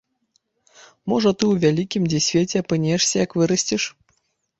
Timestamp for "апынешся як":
2.63-3.37